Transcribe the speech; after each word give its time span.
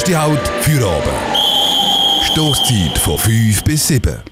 Erste 0.00 0.18
Halt 0.18 0.48
für 0.62 0.78
oben. 0.78 2.22
Stoßzeit 2.22 2.96
von 2.96 3.18
5 3.18 3.64
bis 3.64 3.86
7. 3.86 4.22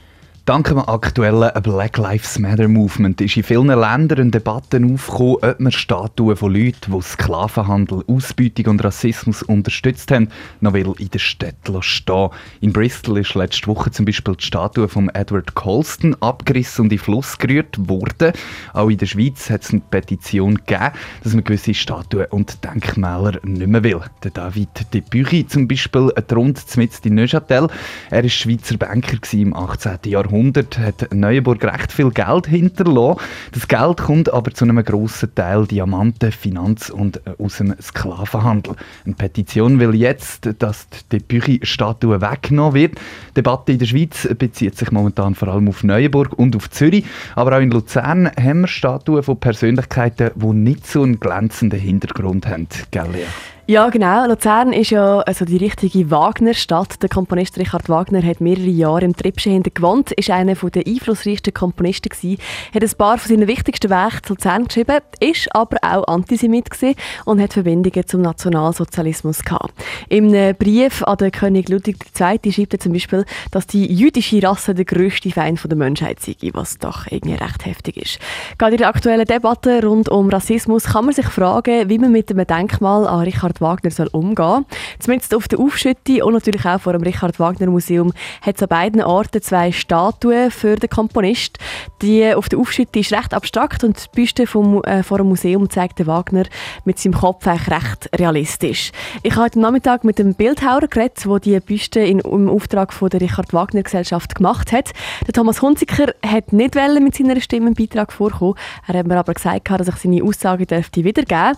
Dank 0.48 0.68
dem 0.68 0.78
aktuellen 0.78 1.50
Black 1.62 1.98
Lives 1.98 2.38
Matter 2.38 2.68
Movement 2.68 3.20
ist 3.20 3.36
in 3.36 3.42
vielen 3.42 3.66
Ländern 3.66 4.18
eine 4.18 4.30
Debatte 4.30 4.80
aufgekommen, 4.82 5.36
ob 5.42 5.60
man 5.60 5.70
Statuen 5.70 6.36
von 6.36 6.54
Leuten, 6.54 6.90
die 6.90 7.02
Sklavenhandel, 7.02 8.02
Ausbeutung 8.06 8.68
und 8.68 8.82
Rassismus 8.82 9.42
unterstützt 9.42 10.10
haben, 10.10 10.30
noch 10.62 10.72
will 10.72 10.94
in 11.00 11.10
der 11.10 11.18
Stadt 11.18 11.56
stehen. 11.80 12.30
In 12.62 12.72
Bristol 12.72 13.18
ist 13.18 13.34
letzte 13.34 13.66
Woche 13.66 13.90
zum 13.90 14.06
Beispiel 14.06 14.36
die 14.36 14.44
Statue 14.46 14.88
von 14.88 15.10
Edward 15.10 15.54
Colston 15.54 16.16
abgerissen 16.20 16.84
und 16.84 16.92
in 16.92 16.96
den 16.96 17.04
Fluss 17.04 17.36
gerührt 17.36 17.76
worden. 17.86 18.32
Auch 18.72 18.88
in 18.88 18.96
der 18.96 19.04
Schweiz 19.04 19.50
hat 19.50 19.64
es 19.64 19.72
eine 19.72 19.82
Petition 19.90 20.54
gegeben, 20.54 20.92
dass 21.24 21.34
man 21.34 21.44
gewisse 21.44 21.74
Statuen 21.74 22.24
und 22.30 22.64
Denkmäler 22.64 23.38
nicht 23.42 23.68
mehr 23.68 23.84
will. 23.84 24.00
Der 24.24 24.30
David 24.30 24.94
de 24.94 25.02
Buchy 25.02 25.46
zum 25.46 25.68
Beispiel, 25.68 26.10
ein 26.16 26.24
Rund 26.34 26.64
mit 26.78 27.04
in 27.04 27.16
Neuchâtel. 27.16 27.68
Er 28.08 28.22
war 28.22 28.30
Schweizer 28.30 28.78
Banker 28.78 29.18
im 29.34 29.52
18. 29.52 29.98
Jahrhundert 30.06 30.37
Jahrhundert 30.38 30.78
hat 30.78 31.12
Neuenburg 31.12 31.64
recht 31.64 31.90
viel 31.90 32.10
Geld 32.10 32.46
hinterlassen. 32.46 33.20
Das 33.52 33.66
Geld 33.66 33.96
kommt 33.96 34.32
aber 34.32 34.52
zu 34.52 34.64
einem 34.64 34.84
grossen 34.84 35.34
Teil 35.34 35.66
Diamanten, 35.66 36.30
Finanz 36.30 36.90
und 36.90 37.16
äh, 37.26 37.42
aus 37.42 37.56
dem 37.56 37.74
Sklavenhandel. 37.82 38.76
Eine 39.04 39.16
Petition 39.16 39.80
will 39.80 39.96
jetzt, 39.96 40.48
dass 40.60 40.86
die 41.10 41.18
Büchi-Statue 41.18 42.20
weggenommen 42.20 42.74
wird. 42.74 42.94
Die 43.30 43.34
Debatte 43.34 43.72
in 43.72 43.80
der 43.80 43.86
Schweiz 43.86 44.28
bezieht 44.38 44.78
sich 44.78 44.92
momentan 44.92 45.34
vor 45.34 45.48
allem 45.48 45.68
auf 45.68 45.82
Neuenburg 45.82 46.38
und 46.38 46.54
auf 46.54 46.70
Zürich. 46.70 47.04
Aber 47.34 47.56
auch 47.56 47.60
in 47.60 47.72
Luzern 47.72 48.30
haben 48.40 48.60
wir 48.60 48.68
Statuen 48.68 49.24
von 49.24 49.40
Persönlichkeiten, 49.40 50.30
die 50.36 50.46
nicht 50.46 50.86
so 50.86 51.02
einen 51.02 51.18
glänzenden 51.18 51.80
Hintergrund 51.80 52.46
haben. 52.46 52.68
Gell, 52.92 53.26
ja, 53.70 53.90
genau. 53.90 54.26
Luzern 54.26 54.72
ist 54.72 54.88
ja 54.88 55.18
also 55.18 55.44
die 55.44 55.58
richtige 55.58 56.10
Wagner-Stadt. 56.10 57.02
Der 57.02 57.10
Komponist 57.10 57.58
Richard 57.58 57.90
Wagner 57.90 58.22
hat 58.22 58.40
mehrere 58.40 58.64
Jahre 58.64 59.04
im 59.04 59.14
Trippschen 59.14 59.62
gewohnt, 59.62 60.10
ist 60.12 60.30
einer 60.30 60.54
der 60.54 60.86
einflussreichsten 60.86 61.52
Komponisten 61.52 62.08
gewesen, 62.08 62.38
hat 62.72 62.82
ein 62.82 62.90
paar 62.96 63.18
von 63.18 63.28
seinen 63.28 63.46
wichtigsten 63.46 63.90
Werken 63.90 64.24
zu 64.24 64.32
Luzern 64.32 64.64
geschrieben, 64.68 65.00
ist 65.20 65.54
aber 65.54 65.76
auch 65.82 66.08
Antisemit 66.08 66.70
gewesen 66.70 66.94
und 67.26 67.42
hat 67.42 67.52
Verbindungen 67.52 68.06
zum 68.06 68.22
Nationalsozialismus 68.22 69.44
gehabt. 69.44 69.74
Im 70.08 70.32
Brief 70.56 71.02
an 71.02 71.18
den 71.18 71.30
König 71.30 71.68
Ludwig 71.68 71.98
II. 72.18 72.50
schreibt 72.50 72.72
er 72.72 72.80
zum 72.80 72.94
Beispiel, 72.94 73.26
dass 73.50 73.66
die 73.66 73.84
jüdische 73.92 74.42
Rasse 74.42 74.74
der 74.74 74.86
grösste 74.86 75.28
Feind 75.28 75.60
der 75.62 75.76
Menschheit 75.76 76.20
sei, 76.20 76.36
was 76.54 76.78
doch 76.78 77.06
irgendwie 77.10 77.34
recht 77.34 77.66
heftig 77.66 77.98
ist. 77.98 78.18
Gerade 78.56 78.76
in 78.76 78.78
der 78.78 78.88
aktuellen 78.88 79.26
Debatte 79.26 79.84
rund 79.84 80.08
um 80.08 80.30
Rassismus 80.30 80.84
kann 80.84 81.04
man 81.04 81.12
sich 81.12 81.26
fragen, 81.26 81.90
wie 81.90 81.98
man 81.98 82.12
mit 82.12 82.30
einem 82.30 82.46
Denkmal 82.46 83.06
an 83.06 83.20
Richard 83.20 83.57
Richard 83.58 83.60
Wagner 83.60 83.90
soll 83.90 84.08
umgehen 84.12 84.64
Zumindest 84.98 85.34
auf 85.34 85.48
der 85.48 85.58
Aufschütte 85.58 86.24
und 86.24 86.34
natürlich 86.34 86.64
auch 86.64 86.80
vor 86.80 86.92
dem 86.92 87.02
Richard 87.02 87.38
Wagner 87.38 87.68
Museum 87.68 88.12
hat 88.42 88.56
es 88.56 88.62
an 88.62 88.68
beiden 88.68 89.02
Orten 89.02 89.42
zwei 89.42 89.72
Statuen 89.72 90.50
für 90.50 90.76
den 90.76 90.88
Komponist. 90.90 91.58
Die 92.02 92.34
auf 92.34 92.48
der 92.48 92.58
Aufschütte 92.58 92.98
ist 92.98 93.12
recht 93.12 93.34
abstrakt 93.34 93.84
und 93.84 93.96
die 93.96 94.08
Büste 94.14 94.46
vom, 94.46 94.82
äh, 94.84 95.02
vor 95.02 95.18
dem 95.18 95.28
Museum 95.28 95.68
zeigt 95.70 96.06
Wagner 96.06 96.44
mit 96.84 96.98
seinem 96.98 97.14
Kopf 97.14 97.46
recht 97.46 98.08
realistisch. 98.14 98.92
Ich 99.22 99.34
habe 99.34 99.44
heute 99.44 99.60
Nachmittag 99.60 100.04
mit 100.04 100.18
dem 100.18 100.34
Bildhauer 100.34 100.86
geredet, 100.88 101.24
der 101.24 101.38
die 101.40 101.60
Büste 101.60 102.00
in, 102.00 102.20
im 102.20 102.48
Auftrag 102.48 102.92
von 102.92 103.08
der 103.08 103.20
Richard 103.20 103.52
Wagner 103.52 103.82
Gesellschaft 103.82 104.34
gemacht 104.34 104.72
hat. 104.72 104.92
Der 105.26 105.32
Thomas 105.32 105.62
Hunziker 105.62 106.12
hat 106.24 106.52
nicht 106.52 106.74
mit 106.74 107.14
seiner 107.14 107.40
Stimme 107.40 107.66
einen 107.66 107.74
Beitrag 107.74 108.12
vorkommen. 108.12 108.54
Er 108.86 108.98
hat 108.98 109.06
mir 109.06 109.18
aber 109.18 109.34
gesagt, 109.34 109.70
dass 109.70 109.88
ich 109.88 109.96
seine 109.96 110.22
Aussage 110.22 110.66
dürfte 110.66 111.04
wiedergeben. 111.04 111.56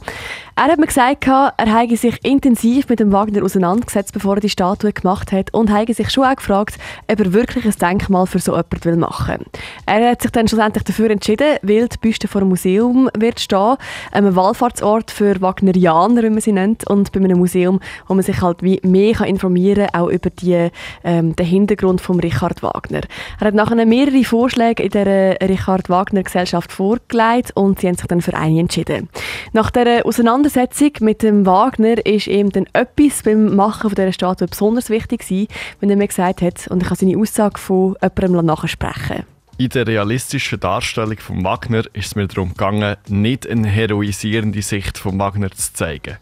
Er 0.56 0.64
hat 0.64 0.78
mir 0.78 0.86
gesagt, 0.86 1.26
er 1.26 1.52
habe 1.56 1.89
sich 1.96 2.24
intensiv 2.24 2.88
mit 2.88 3.00
dem 3.00 3.12
Wagner 3.12 3.42
auseinandergesetzt, 3.44 4.12
bevor 4.12 4.36
er 4.36 4.40
die 4.40 4.48
Statue 4.48 4.92
gemacht 4.92 5.32
hat 5.32 5.52
und 5.52 5.70
habe 5.70 5.92
sich 5.92 6.10
schon 6.10 6.24
auch 6.24 6.36
gefragt, 6.36 6.78
ob 7.10 7.20
er 7.20 7.32
wirklich 7.32 7.64
ein 7.64 7.74
Denkmal 7.80 8.26
für 8.26 8.38
so 8.38 8.56
jemanden 8.56 9.00
machen 9.00 9.38
will. 9.38 9.46
Er 9.90 10.08
hat 10.12 10.22
sich 10.22 10.30
dann 10.30 10.46
schlussendlich 10.46 10.84
dafür 10.84 11.10
entschieden, 11.10 11.56
weil 11.62 11.88
die 11.88 11.98
Büste 11.98 12.28
vor 12.28 12.42
einem 12.42 12.50
Museum 12.50 13.10
wird 13.18 13.40
stehen, 13.40 13.74
einem 14.12 14.36
Wallfahrtsort 14.36 15.10
für 15.10 15.40
Wagnerianer, 15.40 16.22
wie 16.22 16.30
man 16.30 16.40
sie 16.40 16.52
nennt, 16.52 16.86
und 16.86 17.10
bei 17.10 17.18
einem 17.18 17.40
Museum, 17.40 17.80
wo 18.06 18.14
man 18.14 18.22
sich 18.22 18.40
halt 18.40 18.62
wie 18.62 18.80
mehr 18.84 19.14
kann 19.14 19.26
informieren 19.26 19.88
kann, 19.88 20.00
auch 20.00 20.08
über 20.08 20.30
die, 20.30 20.68
ähm, 21.02 21.34
den 21.34 21.44
Hintergrund 21.44 22.00
von 22.00 22.20
Richard 22.20 22.62
Wagner. 22.62 23.00
Er 23.40 23.48
hat 23.48 23.54
nachher 23.54 23.84
mehrere 23.84 24.22
Vorschläge 24.22 24.84
in 24.84 24.90
der 24.90 25.40
Richard 25.40 25.90
Wagner 25.90 26.22
Gesellschaft 26.22 26.70
vorgelegt 26.70 27.50
und 27.56 27.80
sie 27.80 27.88
haben 27.88 27.96
sich 27.96 28.06
dann 28.06 28.20
für 28.20 28.34
einen 28.34 28.58
entschieden. 28.58 29.08
Nach 29.52 29.72
der 29.72 30.06
Auseinandersetzung 30.06 30.92
mit 31.00 31.24
dem 31.24 31.46
Wagner 31.46 32.06
ist 32.06 32.28
ihm 32.28 32.50
dann 32.50 32.66
etwas 32.74 33.24
beim 33.24 33.56
Machen 33.56 33.90
von 33.90 33.96
dieser 33.96 34.12
Statue 34.12 34.46
besonders 34.46 34.88
wichtig 34.88 35.26
gewesen, 35.26 35.48
wenn 35.80 35.90
er 35.90 35.96
mir 35.96 36.06
gesagt 36.06 36.42
hat, 36.42 36.68
und 36.68 36.80
ich 36.80 36.88
kann 36.88 36.96
seine 36.96 37.18
Aussage 37.18 37.58
von 37.58 37.96
jemandem 38.00 38.46
nachsprechen. 38.46 39.24
In 39.60 39.68
der 39.68 39.86
realistischen 39.86 40.58
Darstellung 40.58 41.18
von 41.18 41.44
Wagner 41.44 41.82
ist 41.92 42.06
es 42.06 42.14
mir 42.14 42.26
darum 42.26 42.54
gegangen, 42.54 42.96
nicht 43.08 43.46
eine 43.46 43.68
heroisierende 43.68 44.62
Sicht 44.62 44.96
von 44.96 45.18
Wagner 45.18 45.50
zu 45.50 45.74
zeigen. 45.74 46.16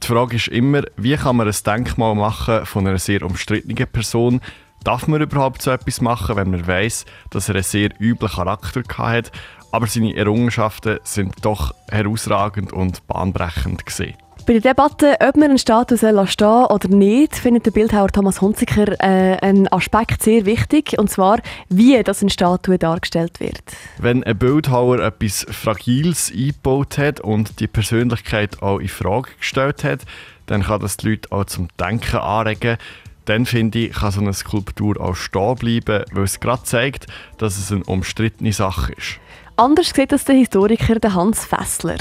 Die 0.00 0.06
Frage 0.06 0.36
ist 0.36 0.46
immer, 0.46 0.82
wie 0.96 1.16
kann 1.16 1.34
man 1.34 1.48
ein 1.48 1.56
Denkmal 1.66 2.14
machen 2.14 2.64
von 2.66 2.86
einer 2.86 3.00
sehr 3.00 3.24
umstrittenen 3.24 3.84
Person? 3.88 4.40
Darf 4.84 5.08
man 5.08 5.20
überhaupt 5.20 5.60
so 5.60 5.72
etwas 5.72 6.00
machen, 6.00 6.36
wenn 6.36 6.52
man 6.52 6.68
weiß, 6.68 7.04
dass 7.30 7.48
er 7.48 7.56
einen 7.56 7.64
sehr 7.64 7.90
üblen 7.98 8.30
Charakter 8.30 8.84
hatte, 8.96 9.32
aber 9.72 9.88
seine 9.88 10.14
Errungenschaften 10.14 11.00
sind 11.02 11.34
doch 11.44 11.74
herausragend 11.90 12.72
und 12.72 13.04
bahnbrechend 13.08 13.86
gesehen? 13.86 14.14
Bei 14.48 14.54
der 14.54 14.72
Debatte, 14.72 15.14
ob 15.20 15.36
man 15.36 15.50
einen 15.50 15.58
Status 15.58 15.98
stehen 15.98 16.26
soll 16.26 16.66
oder 16.70 16.88
nicht, 16.88 17.36
findet 17.36 17.66
der 17.66 17.70
Bildhauer 17.70 18.08
Thomas 18.08 18.40
Hunziker 18.40 18.98
äh, 18.98 19.36
einen 19.42 19.70
Aspekt 19.70 20.22
sehr 20.22 20.46
wichtig, 20.46 20.98
und 20.98 21.10
zwar, 21.10 21.40
wie 21.68 22.02
das 22.02 22.22
eine 22.22 22.30
Statue 22.30 22.78
dargestellt 22.78 23.40
wird. 23.40 23.60
Wenn 23.98 24.24
ein 24.24 24.38
Bildhauer 24.38 25.00
etwas 25.00 25.44
Fragiles 25.50 26.32
eingebaut 26.34 26.96
hat 26.96 27.20
und 27.20 27.60
die 27.60 27.66
Persönlichkeit 27.66 28.62
auch 28.62 28.78
in 28.78 28.88
Frage 28.88 29.28
gestellt 29.38 29.84
hat, 29.84 30.00
dann 30.46 30.62
kann 30.62 30.80
das 30.80 30.96
die 30.96 31.10
Leute 31.10 31.30
auch 31.30 31.44
zum 31.44 31.68
Denken 31.78 32.16
anregen. 32.16 32.78
Dann 33.26 33.44
finde 33.44 33.80
ich, 33.80 33.92
kann 33.92 34.12
so 34.12 34.22
eine 34.22 34.32
Skulptur 34.32 34.98
auch 34.98 35.14
stehen 35.14 35.56
bleiben, 35.56 36.04
weil 36.10 36.24
es 36.24 36.40
gerade 36.40 36.62
zeigt, 36.62 37.06
dass 37.36 37.58
es 37.58 37.70
eine 37.70 37.84
umstrittene 37.84 38.54
Sache 38.54 38.94
ist. 38.94 39.20
Anders 39.56 39.92
sieht 39.94 40.10
das 40.10 40.24
der 40.24 40.36
Historiker 40.36 41.14
Hans 41.14 41.44
Fessler. 41.44 41.98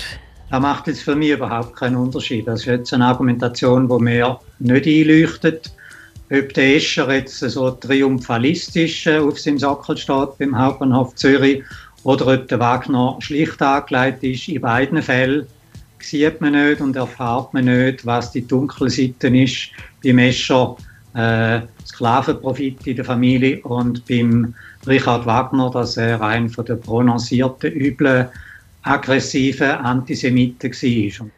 Das 0.49 0.61
macht 0.61 0.87
jetzt 0.87 1.01
für 1.01 1.15
mich 1.15 1.31
überhaupt 1.31 1.75
keinen 1.75 1.97
Unterschied. 1.97 2.47
Das 2.47 2.61
ist 2.61 2.67
jetzt 2.67 2.93
eine 2.93 3.05
Argumentation, 3.05 3.89
die 3.89 4.03
mir 4.03 4.39
nicht 4.59 4.87
einleuchtet. 4.87 5.73
Ob 6.31 6.53
der 6.53 6.75
Escher 6.75 7.13
jetzt 7.13 7.39
so 7.39 7.71
triumphalistisch 7.71 9.07
äh, 9.07 9.19
auf 9.19 9.39
seinem 9.39 9.59
Sockel 9.59 9.97
steht 9.97 10.37
beim 10.37 10.57
Hauptbahnhof 10.57 11.15
Zürich 11.15 11.63
oder 12.03 12.27
ob 12.27 12.47
der 12.47 12.59
Wagner 12.59 13.17
schlicht 13.19 13.61
angelegt 13.61 14.23
ist, 14.23 14.47
in 14.47 14.61
beiden 14.61 15.01
Fällen 15.01 15.47
sieht 15.99 16.41
man 16.41 16.53
nicht 16.53 16.81
und 16.81 16.95
erfahrt 16.95 17.53
man 17.53 17.65
nicht, 17.65 18.05
was 18.05 18.31
die 18.31 18.45
dunkle 18.45 18.89
Seite 18.89 19.27
ist. 19.27 19.69
Beim 20.03 20.19
Escher 20.19 20.75
äh, 21.13 21.61
Sklavenprofit 21.85 22.85
in 22.87 22.95
der 22.97 23.05
Familie 23.05 23.61
und 23.63 24.05
beim 24.05 24.53
Richard 24.85 25.25
Wagner, 25.25 25.71
dass 25.71 25.97
er 25.97 26.21
ein 26.21 26.49
von 26.49 26.65
der 26.65 26.75
prononcierten 26.75 27.71
üblen 27.71 28.27
aggressiven 28.87 29.71
Antisemiten 29.71 30.71
war. 30.71 31.29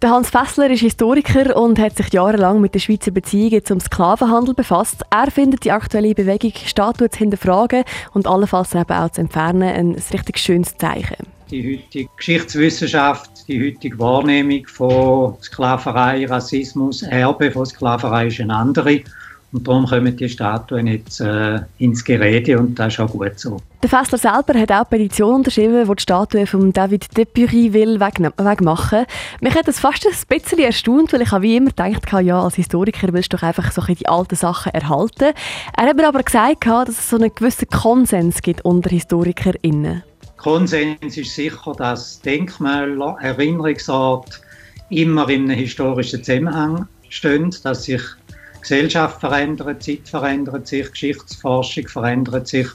Der 0.00 0.10
Hans 0.10 0.30
Fessler 0.30 0.70
ist 0.70 0.82
Historiker 0.82 1.60
und 1.60 1.76
hat 1.76 1.96
sich 1.96 2.12
jahrelang 2.12 2.60
mit 2.60 2.72
den 2.72 2.80
Schweizer 2.80 3.10
Beziehungen 3.10 3.64
zum 3.64 3.80
Sklavenhandel 3.80 4.54
befasst. 4.54 5.02
Er 5.10 5.28
findet 5.28 5.64
die 5.64 5.72
aktuelle 5.72 6.14
Bewegung 6.14 6.52
Statue 6.54 7.10
zu 7.10 7.18
hinterfragen 7.18 7.82
und 8.14 8.28
allenfalls 8.28 8.76
eben 8.76 8.92
auch 8.92 9.10
zu 9.10 9.22
entfernen 9.22 9.62
ein 9.62 9.96
richtig 10.12 10.38
schönes 10.38 10.76
Zeichen. 10.76 11.26
Die 11.50 11.78
heutige 11.78 12.08
Geschichtswissenschaft, 12.16 13.48
die 13.48 13.60
heutige 13.60 13.98
Wahrnehmung 13.98 14.64
von 14.68 15.34
Sklaverei, 15.42 16.26
Rassismus, 16.26 17.02
Erbe 17.02 17.50
von 17.50 17.66
Sklaverei 17.66 18.28
ist 18.28 18.40
eine 18.40 18.54
andere. 18.54 19.00
Und 19.50 19.66
darum 19.66 19.86
kommen 19.86 20.14
die 20.14 20.28
Statuen 20.28 20.86
jetzt 20.86 21.20
äh, 21.20 21.60
ins 21.78 22.04
Gerede 22.04 22.58
und 22.58 22.78
das 22.78 22.94
ist 22.94 23.00
auch 23.00 23.10
gut 23.10 23.38
so. 23.38 23.58
Der 23.82 23.88
Fessler 23.88 24.18
selber 24.18 24.58
hat 24.58 24.70
auch 24.70 24.76
eine 24.76 24.84
Petition 24.84 25.36
unterschrieben, 25.36 25.86
die 25.88 25.94
die 25.94 26.02
Statue 26.02 26.46
von 26.46 26.72
David 26.72 27.16
Depury 27.16 27.72
will 27.72 27.98
wegmachen. 27.98 29.06
Mich 29.40 29.54
hat 29.54 29.66
das 29.66 29.80
fast 29.80 30.06
ein 30.06 30.12
bisschen 30.28 30.58
erstaunt, 30.58 31.12
weil 31.12 31.22
ich 31.22 31.32
wie 31.32 31.56
immer 31.56 31.70
gedacht 31.70 32.12
ja, 32.22 32.42
als 32.42 32.56
Historiker 32.56 33.12
willst 33.12 33.32
du 33.32 33.36
doch 33.38 33.44
einfach 33.44 33.72
so 33.72 33.80
die 33.82 34.06
alten 34.06 34.36
Sachen 34.36 34.74
erhalten. 34.74 35.32
Er 35.76 35.86
hat 35.86 35.96
mir 35.96 36.08
aber 36.08 36.22
gesagt, 36.22 36.66
dass 36.66 36.90
es 36.90 37.08
so 37.08 37.16
einen 37.16 37.34
gewissen 37.34 37.68
Konsens 37.68 38.42
gibt 38.42 38.64
unter 38.66 38.90
HistorikerInnen. 38.90 40.02
Konsens 40.36 41.16
ist 41.16 41.34
sicher, 41.34 41.72
dass 41.76 42.20
Denkmäler, 42.20 43.16
Erinnerungsorte 43.20 44.38
immer 44.90 45.28
in 45.28 45.44
einem 45.44 45.58
historischen 45.58 46.22
Zusammenhang 46.22 46.86
stehen, 47.08 47.54
dass 47.62 47.84
sich 47.84 48.02
Gesellschaft 48.60 49.20
verändert, 49.20 49.82
Zeit 49.82 50.08
verändert 50.08 50.66
sich, 50.66 50.90
Geschichtsforschung 50.90 51.88
verändert 51.88 52.48
sich. 52.48 52.68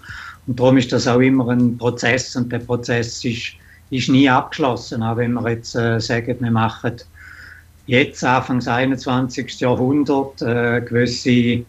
Und 0.48 0.60
darum 0.60 0.78
ist 0.78 0.92
das 0.92 1.08
auch 1.08 1.20
immer 1.20 1.50
ein 1.50 1.78
Prozess 1.78 2.36
und 2.36 2.52
der 2.52 2.60
Prozess 2.60 3.24
ist, 3.24 3.54
ist 3.90 4.10
nie 4.10 4.30
abgeschlossen. 4.30 5.04
Auch 5.04 5.18
wenn 5.18 5.34
wir 5.34 5.50
jetzt 5.50 5.76
äh, 5.76 6.00
sagen, 6.00 6.38
wir 6.40 6.52
machen 6.52 6.98
jetzt, 7.86 8.24
Anfang 8.24 8.60
des 8.60 8.68
21. 8.68 9.60
Jahrhunderts, 9.60 10.42
äh, 10.42 10.82
gewisse 10.82 11.66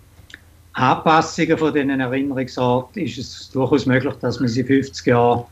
Anpassungen 0.73 1.59
von 1.59 1.73
diesen 1.73 2.01
Erinnerungsorten, 2.01 3.03
ist 3.03 3.19
es 3.19 3.51
durchaus 3.51 3.87
möglich, 3.87 4.15
dass 4.21 4.41
man 4.41 4.49
sie 4.49 4.65
50 4.65 5.07
Jahre 5.07 5.47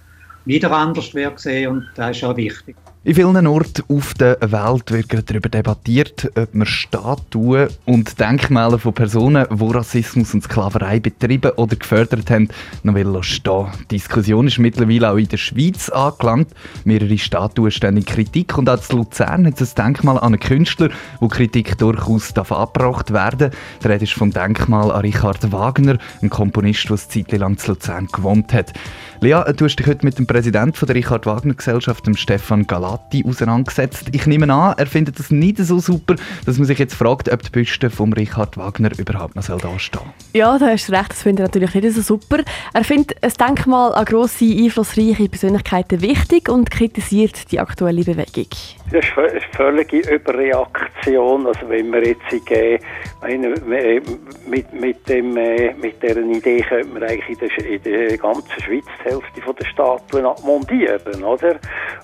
wieder 0.44 0.72
anders 0.72 1.14
wird 1.14 1.38
sehen 1.38 1.70
und 1.70 1.88
das 1.94 2.16
ist 2.16 2.24
auch 2.24 2.36
wichtig. 2.36 2.76
In 3.04 3.16
vielen 3.16 3.48
Orten 3.48 3.82
auf 3.88 4.14
der 4.14 4.38
Welt 4.40 4.92
wird 4.92 5.08
gerade 5.08 5.24
darüber 5.24 5.48
debattiert, 5.48 6.30
ob 6.36 6.54
man 6.54 6.68
Statuen 6.68 7.68
und 7.84 8.20
Denkmäler 8.20 8.78
von 8.78 8.94
Personen, 8.94 9.44
die 9.50 9.64
Rassismus 9.74 10.32
und 10.34 10.44
Sklaverei 10.44 11.00
betrieben 11.00 11.50
oder 11.56 11.74
gefördert 11.74 12.30
haben, 12.30 12.48
noch 12.84 13.24
stehen. 13.24 13.66
Die 13.90 13.96
Diskussion 13.96 14.46
ist 14.46 14.60
mittlerweile 14.60 15.10
auch 15.10 15.16
in 15.16 15.26
der 15.26 15.36
Schweiz 15.36 15.88
angelangt. 15.88 16.50
Mehrere 16.84 17.18
Statuen 17.18 17.72
stehen 17.72 17.96
in 17.96 18.04
Kritik 18.04 18.56
und 18.56 18.70
auch 18.70 18.78
in 18.88 18.98
Luzern 18.98 19.46
hat 19.48 19.60
es 19.60 19.76
ein 19.76 19.84
Denkmal 19.84 20.18
an 20.18 20.26
einen 20.26 20.38
Künstler, 20.38 20.90
wo 21.18 21.26
Kritik 21.26 21.76
durchaus 21.78 22.32
abgebracht 22.36 23.12
werden 23.12 23.50
darf. 23.50 23.82
Der 23.82 23.90
Rede 23.90 24.04
ist 24.04 24.12
vom 24.12 24.30
Denkmal 24.30 24.92
an 24.92 25.00
Richard 25.00 25.50
Wagner, 25.50 25.98
ein 26.22 26.30
Komponist, 26.30 26.84
der 26.84 26.90
eine 26.90 27.08
Zeit 27.08 27.32
lang 27.32 27.56
in 27.56 27.66
Luzern 27.66 28.06
gewohnt 28.12 28.52
hat. 28.52 28.72
Lea, 29.20 29.40
du 29.56 29.64
hast 29.64 29.76
dich 29.76 29.86
heute 29.86 30.04
mit 30.04 30.18
dem 30.18 30.26
Präsidenten 30.26 30.86
der 30.86 30.94
Richard 30.94 31.26
Wagner 31.26 31.54
Gesellschaft, 31.54 32.06
dem 32.06 32.16
Stefan 32.16 32.66
Galati, 32.92 33.24
auseinandergesetzt. 33.26 34.10
Ich 34.12 34.26
nehme 34.26 34.52
an, 34.52 34.74
er 34.76 34.86
findet 34.86 35.18
das 35.18 35.30
nicht 35.30 35.58
so 35.58 35.78
super, 35.78 36.16
dass 36.44 36.58
man 36.58 36.66
sich 36.66 36.78
jetzt 36.78 36.94
fragt, 36.94 37.30
ob 37.32 37.42
die 37.42 37.50
Büste 37.50 37.90
von 37.90 38.12
Richard 38.12 38.56
Wagner 38.56 38.90
überhaupt 38.98 39.36
noch 39.36 39.44
dastehen 39.44 39.78
soll. 39.78 40.02
Ja, 40.34 40.58
da 40.58 40.68
hast 40.68 40.88
du 40.88 40.92
recht, 40.92 41.10
das 41.10 41.22
findet 41.22 41.40
er 41.40 41.60
natürlich 41.60 41.74
nicht 41.74 41.94
so 41.94 42.02
super. 42.02 42.42
Er 42.74 42.84
findet 42.84 43.22
ein 43.22 43.32
Denkmal 43.32 43.94
an 43.94 44.04
grosse, 44.04 44.44
einflussreiche 44.44 45.28
Persönlichkeiten 45.28 46.00
wichtig 46.02 46.48
und 46.48 46.70
kritisiert 46.70 47.50
die 47.50 47.60
aktuelle 47.60 48.04
Bewegung. 48.04 48.48
Das 48.90 49.04
ist 49.04 49.16
eine 49.16 49.40
völlige 49.56 49.98
Überreaktion. 49.98 51.46
Also 51.46 51.68
wenn 51.68 51.90
wir 51.92 52.06
jetzt 52.06 52.50
äh, 52.50 52.78
mit, 54.46 54.72
mit, 54.72 55.08
dem, 55.08 55.36
äh, 55.36 55.72
mit 55.74 56.02
dieser 56.02 56.20
Idee 56.20 56.60
könnte 56.60 56.88
man 56.88 57.02
eigentlich 57.04 57.40
in 57.40 57.48
der, 57.48 57.66
in 57.66 57.82
der 57.82 58.18
ganzen 58.18 58.60
Schweiz 58.62 58.84
Hälfte 59.02 59.54
der 59.58 59.64
Statuen 59.64 60.26
abmontieren, 60.26 61.24
oder? 61.24 61.58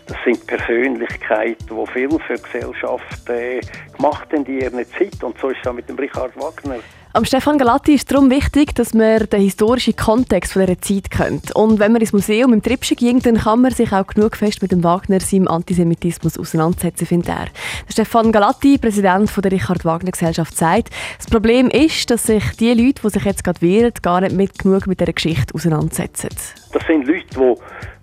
Das 0.07 0.17
sind 0.29 0.47
Persönlichkeiten, 0.47 1.67
die 1.69 1.93
viel 1.93 2.11
für 2.11 2.35
die 2.35 2.43
Gesellschaft 2.43 3.29
äh, 3.31 3.61
gemacht 3.97 4.29
haben 4.33 4.45
in 4.45 4.61
ihrer 4.61 4.73
Zeit. 4.73 5.23
Und 5.23 5.39
so 5.39 5.49
ist 5.49 5.59
es 5.63 5.67
auch 5.67 5.73
mit 5.73 5.89
dem 5.89 5.97
Richard 5.97 6.37
Wagner. 6.37 6.77
Am 7.15 7.25
Stefan 7.25 7.57
Galatti 7.57 7.95
ist 7.95 8.03
es 8.03 8.07
darum 8.07 8.31
wichtig, 8.31 8.75
dass 8.75 8.93
man 8.93 9.27
den 9.31 9.41
historischen 9.41 9.97
Kontext 9.97 10.53
von 10.53 10.67
dieser 10.67 10.81
Zeit 10.81 11.11
kennt. 11.11 11.57
Und 11.57 11.79
wenn 11.79 11.93
man 11.93 12.03
ins 12.03 12.13
Museum 12.13 12.53
im 12.53 12.63
Tripsche 12.63 12.95
ging, 12.95 13.21
dann 13.21 13.39
kann 13.39 13.63
man 13.63 13.73
sich 13.73 13.93
auch 13.93 14.07
genug 14.07 14.37
fest 14.37 14.61
mit 14.61 14.73
dem 14.73 14.85
Wagner, 14.85 15.19
seinem 15.19 15.49
Antisemitismus 15.49 16.39
auseinandersetzen, 16.39 17.07
findet 17.07 17.31
er. 17.31 17.47
Der 17.87 17.93
Stefan 17.93 18.31
Galatti, 18.31 18.77
Präsident 18.77 19.33
der 19.43 19.51
Richard 19.51 19.87
Wagner 19.87 20.11
Gesellschaft, 20.11 20.55
sagt, 20.55 20.91
das 21.17 21.27
Problem 21.27 21.71
ist, 21.71 22.11
dass 22.11 22.25
sich 22.25 22.45
die 22.61 22.75
Leute, 22.75 23.01
die 23.03 23.09
sich 23.09 23.25
jetzt 23.25 23.43
gerade 23.43 23.63
wehren, 23.63 23.95
gar 24.03 24.21
nicht 24.21 24.37
mit 24.37 24.59
genug 24.59 24.87
mit 24.87 25.01
dieser 25.01 25.15
Geschichte 25.15 25.55
auseinandersetzen. 25.55 26.29
Das 26.73 26.87
sind 26.87 27.07
Leute, 27.07 27.18
die 27.39 27.55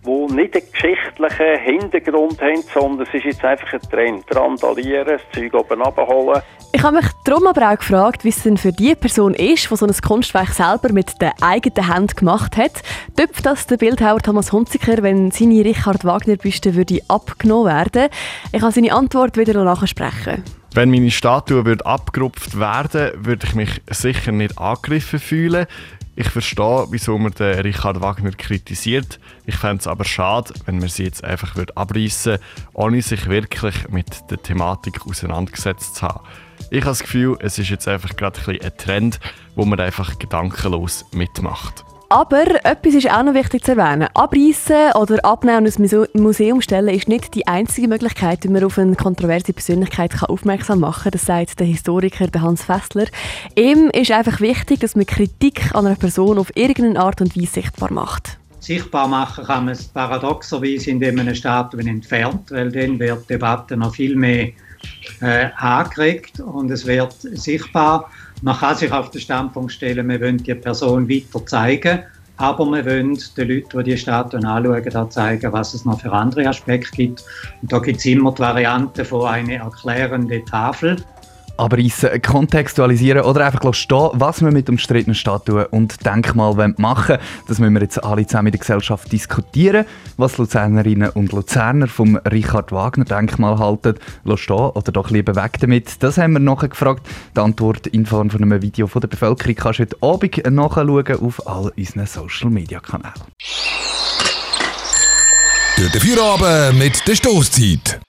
die 0.05 0.33
nicht 0.33 0.55
einen 0.55 0.71
geschichtlichen 0.71 1.59
Hintergrund 1.63 2.41
haben, 2.41 2.63
sondern 2.73 3.07
es 3.07 3.13
ist 3.13 3.25
jetzt 3.25 3.43
einfach 3.43 3.73
ein 3.73 3.81
Trend. 3.89 4.23
Randalieren, 4.35 5.07
das 5.07 5.21
Zeug 5.33 5.53
oben 5.53 5.81
abholen. 5.81 6.41
Ich 6.71 6.83
habe 6.83 6.97
mich 6.97 7.05
darum 7.23 7.47
aber 7.47 7.71
auch 7.71 7.77
gefragt, 7.77 8.23
wie 8.23 8.29
es 8.29 8.43
denn 8.43 8.57
für 8.57 8.71
die 8.71 8.95
Person 8.95 9.33
ist, 9.33 9.69
die 9.71 9.75
so 9.75 9.85
ein 9.85 9.93
Kunstwerk 9.93 10.49
selber 10.49 10.91
mit 10.91 11.21
der 11.21 11.33
eigenen 11.41 11.87
Hand 11.87 12.17
gemacht 12.17 12.57
hat. 12.57 12.83
Dürfte 13.17 13.43
das 13.43 13.65
der 13.67 13.77
Bildhauer 13.77 14.19
Thomas 14.19 14.51
Hunziker, 14.51 15.01
wenn 15.01 15.31
seine 15.31 15.63
Richard 15.63 16.03
Wagner-Büste 16.03 16.75
würde 16.75 16.99
abgenommen 17.07 17.67
werden? 17.67 18.09
Ich 18.51 18.61
kann 18.61 18.71
seine 18.71 18.93
Antwort 18.93 19.38
wieder 19.38 19.63
nachsprechen. 19.63 20.43
Wenn 20.73 20.91
meine 20.91 21.11
Statue 21.11 21.77
abgerupft 21.85 22.59
werden, 22.59 23.11
würde 23.25 23.47
ich 23.47 23.55
mich 23.55 23.81
sicher 23.89 24.33
nicht 24.33 24.57
angegriffen 24.57 25.19
fühlen. 25.19 25.67
Ich 26.17 26.29
verstehe, 26.29 26.85
wieso 26.91 27.17
man 27.17 27.33
den 27.33 27.59
Richard 27.59 28.00
Wagner 28.00 28.31
kritisiert. 28.31 29.19
Ich 29.45 29.57
fände 29.57 29.81
es 29.81 29.88
aber 29.88 30.06
schade, 30.06 30.53
wenn 30.65 30.79
man 30.79 30.88
sie 30.88 31.03
jetzt 31.03 31.23
einfach 31.25 31.56
abreißen 31.75 32.33
würde, 32.33 32.44
ohne 32.73 33.01
sich 33.01 33.27
wirklich 33.27 33.89
mit 33.89 34.31
der 34.31 34.41
Thematik 34.41 35.06
auseinandergesetzt 35.06 35.95
zu 35.95 36.03
haben. 36.03 36.25
Ich 36.71 36.81
habe 36.81 36.91
das 36.91 37.01
Gefühl, 37.01 37.38
es 37.41 37.59
ist 37.59 37.69
jetzt 37.69 37.88
einfach 37.88 38.15
gerade 38.15 38.39
ein, 38.47 38.62
ein 38.62 38.77
Trend, 38.77 39.19
wo 39.56 39.65
man 39.65 39.79
einfach 39.79 40.17
gedankenlos 40.17 41.06
mitmacht. 41.12 41.83
Aber 42.09 42.63
etwas 42.63 42.93
ist 42.93 43.09
auch 43.09 43.23
noch 43.23 43.33
wichtig 43.33 43.63
zu 43.63 43.71
erwähnen. 43.75 44.07
Abreißen 44.13 44.91
oder 44.93 45.25
abnehmen 45.25 45.65
und 45.65 45.77
ins 45.77 46.13
Museum 46.13 46.61
stellen 46.61 46.93
ist 46.93 47.07
nicht 47.07 47.33
die 47.33 47.47
einzige 47.47 47.87
Möglichkeit, 47.87 48.43
wie 48.43 48.49
man 48.49 48.63
auf 48.63 48.77
eine 48.77 48.95
kontroverse 48.95 49.53
Persönlichkeit 49.53 50.11
aufmerksam 50.21 50.81
machen 50.81 51.03
kann. 51.03 51.11
Das 51.11 51.25
sagt 51.25 51.59
der 51.59 51.67
Historiker 51.67 52.27
Hans 52.39 52.63
Fessler. 52.63 53.05
Ihm 53.55 53.89
ist 53.89 54.11
einfach 54.11 54.39
wichtig, 54.39 54.81
dass 54.81 54.95
man 54.95 55.07
Kritik 55.07 55.73
an 55.73 55.87
einer 55.87 55.95
Person 55.95 56.37
auf 56.37 56.55
irgendeine 56.55 56.99
Art 56.99 57.21
und 57.21 57.35
Weise 57.35 57.53
sichtbar 57.53 57.91
macht. 57.91 58.37
Sichtbar 58.59 59.07
machen 59.07 59.43
kann 59.45 59.65
man 59.65 59.73
es 59.73 59.87
paradoxerweise, 59.87 60.91
indem 60.91 61.15
man 61.15 61.27
eine 61.27 61.35
Statue 61.35 61.81
entfernt, 61.81 62.51
weil 62.51 62.71
dann 62.71 62.99
wird 62.99 63.23
die 63.23 63.33
Debatte 63.33 63.77
noch 63.77 63.95
viel 63.95 64.15
mehr 64.15 64.49
äh, 65.21 65.49
angeregt 65.57 66.39
und 66.39 66.69
es 66.71 66.85
wird 66.85 67.13
sichtbar. 67.13 68.09
Man 68.45 68.56
kann 68.56 68.75
sich 68.75 68.92
auf 68.92 69.09
den 69.09 69.21
Standpunkt 69.21 69.71
stellen, 69.71 70.07
wir 70.07 70.21
wollen 70.21 70.38
die 70.38 70.53
Person 70.53 71.09
weiter 71.09 71.44
zeigen, 71.47 72.03
aber 72.38 72.63
wir 72.68 72.86
wollen 72.86 73.18
den 73.36 73.47
Leuten, 73.47 73.80
die 73.80 73.83
die 73.86 73.97
Statuen 73.97 74.45
anschauen, 74.45 74.95
auch 74.95 75.09
zeigen, 75.09 75.51
was 75.51 75.74
es 75.74 75.83
noch 75.83 76.00
für 76.00 76.12
andere 76.12 76.47
Aspekte 76.47 76.92
gibt. 76.95 77.24
Und 77.63 77.71
da 77.71 77.80
gibt 77.80 77.97
es 77.97 78.06
immer 78.06 78.31
die 78.31 78.42
Variante 78.42 79.03
von 79.03 79.25
einer 79.25 79.63
erklärenden 79.63 80.45
Tafel, 80.45 80.97
abreißen, 81.57 82.21
kontextualisieren 82.21 83.23
oder 83.23 83.45
einfach 83.45 83.73
stehen, 83.73 84.09
was 84.13 84.41
wir 84.41 84.51
mit 84.51 84.69
umstrittenen 84.69 85.15
Statuen 85.15 85.65
und 85.67 86.05
Denkmalen 86.05 86.75
machen 86.77 87.15
wollen. 87.15 87.21
Das 87.47 87.59
müssen 87.59 87.73
wir 87.73 87.81
jetzt 87.81 88.03
alle 88.03 88.25
zusammen 88.25 88.47
in 88.47 88.51
der 88.53 88.59
Gesellschaft 88.59 89.11
diskutieren. 89.11 89.85
Was 90.17 90.37
Luzernerinnen 90.37 91.09
und 91.09 91.31
Luzerner 91.31 91.87
vom 91.87 92.17
Richard 92.17 92.71
Wagner 92.71 93.05
Denkmal 93.05 93.57
halten, 93.59 93.95
stehen 94.35 94.55
oder 94.55 94.91
doch 94.91 95.09
lieber 95.09 95.35
weg 95.35 95.57
damit. 95.59 96.03
Das 96.03 96.17
haben 96.17 96.33
wir 96.33 96.39
nachher 96.39 96.69
gefragt. 96.69 97.07
Die 97.35 97.39
Antwort 97.39 97.87
in 97.87 98.05
Form 98.05 98.29
von 98.29 98.41
einem 98.41 98.61
Video 98.61 98.87
von 98.87 99.01
der 99.01 99.07
Bevölkerung 99.07 99.55
kannst 99.55 99.79
du 99.79 99.83
heute 99.83 99.97
Abend 100.01 100.51
nachschauen 100.51 101.19
auf 101.21 101.47
all 101.47 101.71
unseren 101.77 102.05
Social 102.05 102.49
Media 102.49 102.79
Kanälen. 102.79 103.13
Durch 105.77 105.91
den 105.91 106.01
Feierabend 106.01 106.79
mit 106.79 107.05
der 107.05 107.15
Stoßzeit. 107.15 108.04